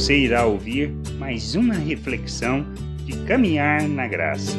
você 0.00 0.16
irá 0.16 0.46
ouvir 0.46 0.90
mais 1.18 1.54
uma 1.54 1.74
reflexão 1.74 2.64
de 3.04 3.12
caminhar 3.26 3.86
na 3.86 4.08
graça. 4.08 4.56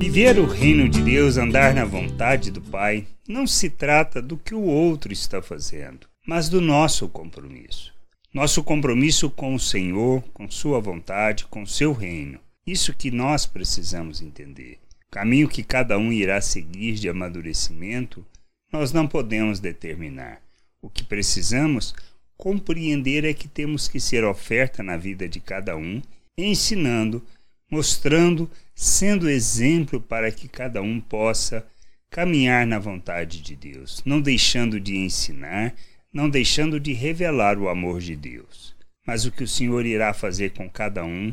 Viver 0.00 0.36
o 0.36 0.46
reino 0.46 0.88
de 0.88 1.00
Deus, 1.00 1.36
andar 1.36 1.72
na 1.72 1.84
vontade 1.84 2.50
do 2.50 2.60
Pai, 2.60 3.06
não 3.28 3.46
se 3.46 3.70
trata 3.70 4.20
do 4.20 4.36
que 4.36 4.52
o 4.52 4.62
outro 4.62 5.12
está 5.12 5.40
fazendo, 5.40 6.08
mas 6.26 6.48
do 6.48 6.60
nosso 6.60 7.08
compromisso. 7.08 7.94
Nosso 8.34 8.64
compromisso 8.64 9.30
com 9.30 9.54
o 9.54 9.60
Senhor, 9.60 10.24
com 10.34 10.50
Sua 10.50 10.80
vontade, 10.80 11.44
com 11.44 11.64
seu 11.64 11.92
reino. 11.92 12.40
Isso 12.66 12.92
que 12.92 13.12
nós 13.12 13.46
precisamos 13.46 14.20
entender. 14.20 14.80
O 15.06 15.10
caminho 15.12 15.48
que 15.48 15.62
cada 15.62 15.96
um 15.96 16.12
irá 16.12 16.40
seguir 16.40 16.94
de 16.94 17.08
amadurecimento, 17.08 18.26
nós 18.72 18.92
não 18.92 19.06
podemos 19.06 19.60
determinar. 19.60 20.42
O 20.82 20.90
que 20.90 21.04
precisamos 21.04 21.94
compreender 22.42 23.24
é 23.24 23.32
que 23.32 23.46
temos 23.46 23.86
que 23.86 24.00
ser 24.00 24.24
oferta 24.24 24.82
na 24.82 24.96
vida 24.96 25.28
de 25.28 25.38
cada 25.38 25.76
um, 25.76 26.02
ensinando, 26.36 27.24
mostrando, 27.70 28.50
sendo 28.74 29.30
exemplo 29.30 30.00
para 30.00 30.28
que 30.32 30.48
cada 30.48 30.82
um 30.82 31.00
possa 31.00 31.64
caminhar 32.10 32.66
na 32.66 32.80
vontade 32.80 33.40
de 33.40 33.54
Deus, 33.54 34.02
não 34.04 34.20
deixando 34.20 34.80
de 34.80 34.96
ensinar, 34.96 35.72
não 36.12 36.28
deixando 36.28 36.80
de 36.80 36.92
revelar 36.92 37.56
o 37.60 37.68
amor 37.68 38.00
de 38.00 38.16
Deus. 38.16 38.74
Mas 39.06 39.24
o 39.24 39.30
que 39.30 39.44
o 39.44 39.48
Senhor 39.48 39.86
irá 39.86 40.12
fazer 40.12 40.50
com 40.50 40.68
cada 40.68 41.04
um 41.04 41.32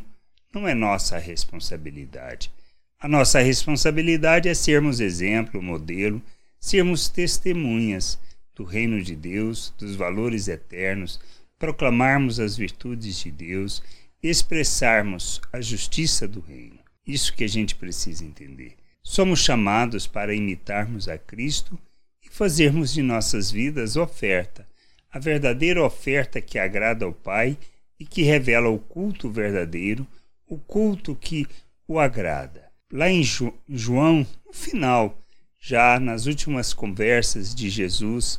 não 0.53 0.67
é 0.67 0.75
nossa 0.75 1.17
responsabilidade. 1.17 2.51
A 2.99 3.07
nossa 3.07 3.39
responsabilidade 3.39 4.47
é 4.47 4.53
sermos 4.53 4.99
exemplo, 4.99 5.59
modelo, 5.59 6.21
sermos 6.59 7.09
testemunhas 7.09 8.19
do 8.59 8.65
reino 8.65 9.01
de 9.01 9.15
Deus, 9.15 9.73
dos 9.77 9.95
valores 9.95 10.49
eternos, 10.49 11.17
proclamarmos 11.57 12.41
as 12.41 12.57
virtudes 12.57 13.17
de 13.17 13.31
Deus, 13.31 13.81
expressarmos 14.21 15.39
a 15.53 15.61
justiça 15.61 16.27
do 16.27 16.41
reino. 16.41 16.77
Isso 17.07 17.33
que 17.33 17.45
a 17.45 17.47
gente 17.47 17.73
precisa 17.73 18.25
entender. 18.25 18.75
Somos 19.01 19.39
chamados 19.39 20.05
para 20.07 20.35
imitarmos 20.35 21.07
a 21.07 21.17
Cristo 21.17 21.79
e 22.21 22.29
fazermos 22.29 22.93
de 22.93 23.01
nossas 23.01 23.49
vidas 23.49 23.95
oferta, 23.95 24.67
a 25.09 25.19
verdadeira 25.19 25.81
oferta 25.81 26.41
que 26.41 26.59
agrada 26.59 27.05
ao 27.05 27.13
Pai 27.13 27.57
e 27.97 28.05
que 28.05 28.23
revela 28.23 28.67
o 28.67 28.77
culto 28.77 29.29
verdadeiro, 29.29 30.05
o 30.45 30.57
culto 30.57 31.15
que 31.15 31.47
o 31.87 31.97
agrada. 31.97 32.65
Lá 32.91 33.09
em 33.09 33.23
João, 33.23 34.27
no 34.45 34.51
final, 34.51 35.17
já 35.57 35.97
nas 35.97 36.25
últimas 36.25 36.73
conversas 36.73 37.55
de 37.55 37.69
Jesus 37.69 38.37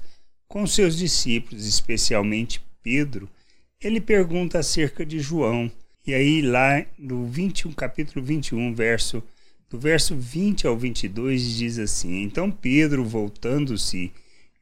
com 0.51 0.67
seus 0.67 0.99
discípulos, 0.99 1.65
especialmente 1.65 2.61
Pedro, 2.83 3.31
ele 3.81 4.01
pergunta 4.01 4.59
acerca 4.59 5.07
de 5.07 5.21
João. 5.21 5.71
E 6.05 6.13
aí 6.13 6.43
lá 6.43 6.85
no 6.99 7.25
21, 7.25 7.73
capítulo 7.73 8.25
21, 8.25 8.75
verso 8.75 9.23
do 9.71 9.79
verso 9.79 10.17
20 10.17 10.67
ao 10.67 10.77
22 10.77 11.57
diz 11.57 11.79
assim: 11.79 12.23
Então 12.23 12.51
Pedro, 12.51 13.05
voltando-se, 13.05 14.11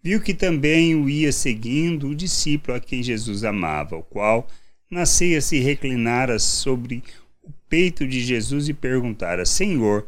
viu 0.03 0.21
que 0.21 0.35
também 0.35 0.95
o 0.95 1.09
ia 1.09 1.33
seguindo 1.33 2.09
o 2.09 2.15
discípulo 2.15 2.77
a 2.77 2.81
quem 2.81 3.03
Jesus 3.03 3.43
amava, 3.43 3.97
o 3.97 4.03
qual 4.03 4.47
nascia 4.91 5.41
se 5.41 5.59
reclinara 5.59 6.39
sobre 6.39 7.03
o 7.43 7.51
peito 7.67 8.07
de 8.07 8.21
Jesus 8.21 8.69
e 8.69 8.75
perguntara: 8.75 9.47
Senhor, 9.47 10.07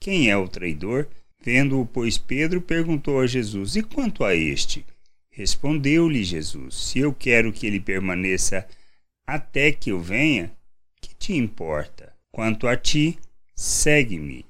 quem 0.00 0.28
é 0.28 0.36
o 0.36 0.48
traidor? 0.48 1.06
Vendo-o, 1.40 1.86
pois, 1.86 2.18
Pedro 2.18 2.60
perguntou 2.60 3.20
a 3.20 3.28
Jesus: 3.28 3.76
E 3.76 3.82
quanto 3.82 4.24
a 4.24 4.34
este? 4.34 4.84
Respondeu-lhe 5.40 6.22
Jesus: 6.22 6.74
Se 6.74 6.98
eu 6.98 7.14
quero 7.14 7.50
que 7.50 7.66
ele 7.66 7.80
permaneça 7.80 8.68
até 9.26 9.72
que 9.72 9.90
eu 9.90 9.98
venha, 9.98 10.52
que 11.00 11.14
te 11.14 11.32
importa? 11.32 12.12
Quanto 12.30 12.68
a 12.68 12.76
ti, 12.76 13.18
segue-me. 13.56 14.44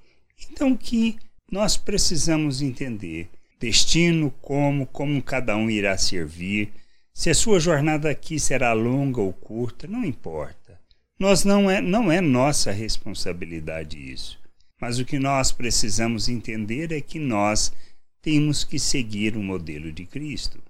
Então, 0.50 0.76
que 0.76 1.14
nós 1.48 1.76
precisamos 1.76 2.60
entender? 2.60 3.28
Destino, 3.60 4.32
como, 4.42 4.84
como 4.84 5.22
cada 5.22 5.56
um 5.56 5.70
irá 5.70 5.96
servir, 5.96 6.72
se 7.14 7.30
a 7.30 7.34
sua 7.34 7.60
jornada 7.60 8.10
aqui 8.10 8.40
será 8.40 8.72
longa 8.72 9.20
ou 9.20 9.32
curta, 9.32 9.86
não 9.86 10.04
importa. 10.04 10.76
Nós 11.20 11.44
não 11.44 11.70
é, 11.70 11.80
não 11.80 12.10
é 12.10 12.20
nossa 12.20 12.72
responsabilidade 12.72 13.96
isso. 13.96 14.40
Mas 14.80 14.98
o 14.98 15.04
que 15.04 15.20
nós 15.20 15.52
precisamos 15.52 16.28
entender 16.28 16.90
é 16.90 17.00
que 17.00 17.20
nós 17.20 17.72
temos 18.20 18.64
que 18.64 18.80
seguir 18.80 19.36
o 19.36 19.42
modelo 19.42 19.92
de 19.92 20.04
Cristo. 20.04 20.60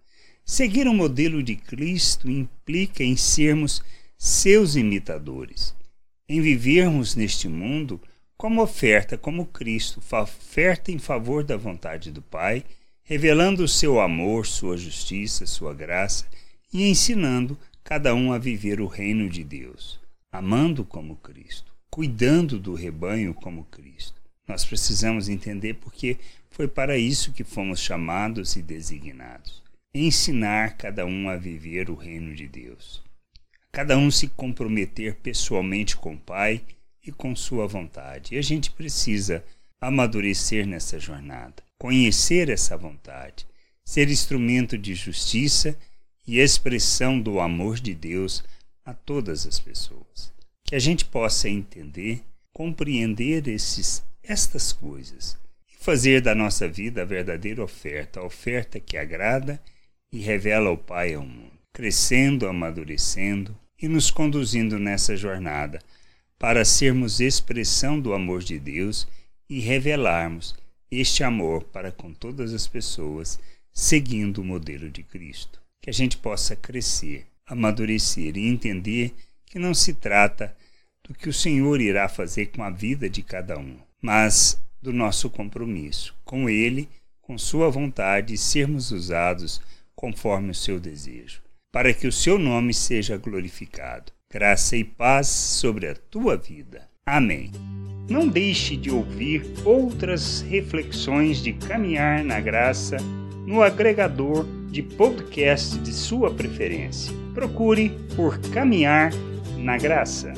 Seguir 0.50 0.88
o 0.88 0.92
modelo 0.92 1.44
de 1.44 1.54
Cristo 1.54 2.28
implica 2.28 3.04
em 3.04 3.16
sermos 3.16 3.80
seus 4.18 4.74
imitadores, 4.74 5.76
em 6.28 6.40
vivermos 6.40 7.14
neste 7.14 7.48
mundo 7.48 8.00
como 8.36 8.60
oferta, 8.60 9.16
como 9.16 9.46
Cristo, 9.46 10.02
oferta 10.10 10.90
em 10.90 10.98
favor 10.98 11.44
da 11.44 11.56
vontade 11.56 12.10
do 12.10 12.20
Pai, 12.20 12.64
revelando 13.04 13.62
o 13.62 13.68
seu 13.68 14.00
amor, 14.00 14.44
sua 14.44 14.76
justiça, 14.76 15.46
sua 15.46 15.72
graça 15.72 16.26
e 16.72 16.82
ensinando 16.90 17.56
cada 17.84 18.12
um 18.12 18.32
a 18.32 18.36
viver 18.38 18.80
o 18.80 18.88
reino 18.88 19.28
de 19.28 19.44
Deus, 19.44 20.00
amando 20.32 20.84
como 20.84 21.14
Cristo, 21.14 21.72
cuidando 21.88 22.58
do 22.58 22.74
rebanho 22.74 23.32
como 23.34 23.62
Cristo. 23.66 24.20
Nós 24.48 24.64
precisamos 24.64 25.28
entender 25.28 25.74
porque 25.74 26.18
foi 26.50 26.66
para 26.66 26.98
isso 26.98 27.30
que 27.30 27.44
fomos 27.44 27.78
chamados 27.78 28.56
e 28.56 28.62
designados 28.62 29.69
ensinar 29.92 30.76
cada 30.76 31.04
um 31.04 31.28
a 31.28 31.36
viver 31.36 31.90
o 31.90 31.94
reino 31.94 32.34
de 32.34 32.46
Deus. 32.46 33.02
Cada 33.72 33.96
um 33.96 34.10
se 34.10 34.28
comprometer 34.28 35.16
pessoalmente 35.16 35.96
com 35.96 36.14
o 36.14 36.18
Pai 36.18 36.62
e 37.04 37.10
com 37.10 37.34
sua 37.34 37.66
vontade. 37.66 38.34
E 38.34 38.38
a 38.38 38.42
gente 38.42 38.70
precisa 38.70 39.44
amadurecer 39.80 40.66
nessa 40.66 40.98
jornada, 40.98 41.62
conhecer 41.78 42.48
essa 42.48 42.76
vontade, 42.76 43.46
ser 43.84 44.08
instrumento 44.08 44.76
de 44.76 44.94
justiça 44.94 45.76
e 46.26 46.38
expressão 46.38 47.20
do 47.20 47.40
amor 47.40 47.80
de 47.80 47.94
Deus 47.94 48.44
a 48.84 48.92
todas 48.92 49.46
as 49.46 49.58
pessoas. 49.58 50.32
Que 50.64 50.76
a 50.76 50.78
gente 50.78 51.04
possa 51.04 51.48
entender, 51.48 52.22
compreender 52.52 53.48
esses, 53.48 54.04
estas 54.22 54.72
coisas 54.72 55.36
e 55.68 55.82
fazer 55.82 56.20
da 56.20 56.34
nossa 56.34 56.68
vida 56.68 57.02
a 57.02 57.06
verdadeira 57.06 57.64
oferta, 57.64 58.20
a 58.20 58.24
oferta 58.24 58.78
que 58.78 58.96
agrada 58.96 59.60
e 59.64 59.79
revela 60.18 60.70
o 60.70 60.76
Pai 60.76 61.14
ao 61.14 61.22
mundo, 61.22 61.52
crescendo, 61.72 62.48
amadurecendo 62.48 63.56
e 63.80 63.86
nos 63.86 64.10
conduzindo 64.10 64.78
nessa 64.78 65.16
jornada 65.16 65.78
para 66.38 66.64
sermos 66.64 67.20
expressão 67.20 68.00
do 68.00 68.12
amor 68.12 68.42
de 68.42 68.58
Deus 68.58 69.06
e 69.48 69.60
revelarmos 69.60 70.56
este 70.90 71.22
amor 71.22 71.64
para 71.64 71.92
com 71.92 72.12
todas 72.12 72.52
as 72.52 72.66
pessoas, 72.66 73.38
seguindo 73.72 74.38
o 74.38 74.44
modelo 74.44 74.90
de 74.90 75.02
Cristo. 75.02 75.60
Que 75.80 75.90
a 75.90 75.92
gente 75.92 76.16
possa 76.16 76.56
crescer, 76.56 77.26
amadurecer 77.46 78.36
e 78.36 78.48
entender 78.48 79.14
que 79.46 79.58
não 79.58 79.74
se 79.74 79.94
trata 79.94 80.56
do 81.06 81.14
que 81.14 81.28
o 81.28 81.32
Senhor 81.32 81.80
irá 81.80 82.08
fazer 82.08 82.46
com 82.46 82.62
a 82.62 82.70
vida 82.70 83.08
de 83.08 83.22
cada 83.22 83.58
um, 83.58 83.76
mas 84.00 84.60
do 84.82 84.92
nosso 84.92 85.28
compromisso 85.28 86.14
com 86.24 86.48
Ele, 86.48 86.88
com 87.20 87.36
Sua 87.36 87.68
vontade, 87.68 88.34
e 88.34 88.38
sermos 88.38 88.90
usados 88.90 89.60
conforme 90.00 90.50
o 90.50 90.54
seu 90.54 90.80
desejo, 90.80 91.42
para 91.70 91.92
que 91.92 92.06
o 92.06 92.12
seu 92.12 92.38
nome 92.38 92.72
seja 92.72 93.18
glorificado. 93.18 94.10
Graça 94.32 94.74
e 94.74 94.82
paz 94.82 95.26
sobre 95.26 95.88
a 95.88 95.94
tua 95.94 96.38
vida. 96.38 96.88
Amém. 97.04 97.50
Não 98.08 98.26
deixe 98.26 98.78
de 98.78 98.90
ouvir 98.90 99.44
outras 99.62 100.40
reflexões 100.40 101.42
de 101.42 101.52
caminhar 101.52 102.24
na 102.24 102.40
graça 102.40 102.96
no 103.46 103.60
agregador 103.60 104.46
de 104.70 104.82
podcast 104.82 105.78
de 105.78 105.92
sua 105.92 106.32
preferência. 106.32 107.12
Procure 107.34 107.90
por 108.16 108.38
Caminhar 108.40 109.12
na 109.58 109.76
Graça. 109.76 110.32